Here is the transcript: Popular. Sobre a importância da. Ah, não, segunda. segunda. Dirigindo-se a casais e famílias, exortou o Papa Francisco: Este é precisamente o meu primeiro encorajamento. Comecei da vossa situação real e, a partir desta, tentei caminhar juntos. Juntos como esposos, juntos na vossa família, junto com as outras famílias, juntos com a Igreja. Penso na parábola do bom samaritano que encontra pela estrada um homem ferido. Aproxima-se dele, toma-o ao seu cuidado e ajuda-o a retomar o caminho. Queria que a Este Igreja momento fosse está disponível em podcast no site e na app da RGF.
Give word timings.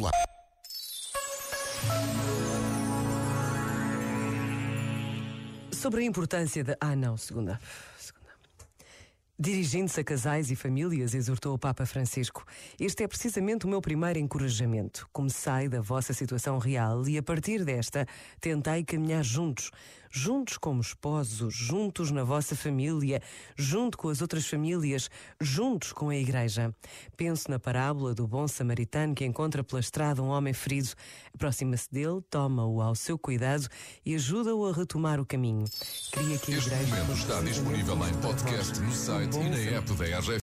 Popular. 0.00 0.12
Sobre 5.72 6.02
a 6.02 6.04
importância 6.04 6.64
da. 6.64 6.76
Ah, 6.80 6.96
não, 6.96 7.16
segunda. 7.16 7.60
segunda. 7.98 8.30
Dirigindo-se 9.38 10.00
a 10.00 10.04
casais 10.04 10.50
e 10.50 10.56
famílias, 10.56 11.14
exortou 11.14 11.54
o 11.54 11.58
Papa 11.58 11.84
Francisco: 11.84 12.44
Este 12.78 13.04
é 13.04 13.08
precisamente 13.08 13.66
o 13.66 13.68
meu 13.68 13.80
primeiro 13.80 14.18
encorajamento. 14.18 15.06
Comecei 15.12 15.68
da 15.68 15.80
vossa 15.80 16.14
situação 16.14 16.58
real 16.58 17.06
e, 17.06 17.18
a 17.18 17.22
partir 17.22 17.64
desta, 17.64 18.06
tentei 18.40 18.84
caminhar 18.84 19.22
juntos. 19.22 19.70
Juntos 20.12 20.58
como 20.58 20.80
esposos, 20.80 21.54
juntos 21.54 22.10
na 22.10 22.24
vossa 22.24 22.56
família, 22.56 23.22
junto 23.56 23.96
com 23.96 24.08
as 24.08 24.20
outras 24.20 24.44
famílias, 24.44 25.08
juntos 25.40 25.92
com 25.92 26.08
a 26.08 26.16
Igreja. 26.16 26.74
Penso 27.16 27.48
na 27.48 27.60
parábola 27.60 28.12
do 28.12 28.26
bom 28.26 28.48
samaritano 28.48 29.14
que 29.14 29.24
encontra 29.24 29.62
pela 29.62 29.78
estrada 29.78 30.20
um 30.20 30.28
homem 30.28 30.52
ferido. 30.52 30.90
Aproxima-se 31.32 31.88
dele, 31.92 32.20
toma-o 32.28 32.80
ao 32.82 32.96
seu 32.96 33.16
cuidado 33.16 33.68
e 34.04 34.16
ajuda-o 34.16 34.66
a 34.66 34.72
retomar 34.72 35.20
o 35.20 35.26
caminho. 35.26 35.64
Queria 36.10 36.38
que 36.38 36.54
a 36.54 36.58
Este 36.58 36.68
Igreja 36.68 36.86
momento 36.86 37.06
fosse 37.06 37.20
está 37.20 37.40
disponível 37.42 38.08
em 38.08 38.14
podcast 38.14 38.80
no 38.80 38.92
site 38.92 39.38
e 39.38 39.48
na 39.48 39.78
app 39.78 39.92
da 39.94 40.04
RGF. 40.18 40.38